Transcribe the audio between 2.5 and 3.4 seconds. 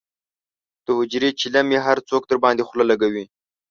خله لکوي.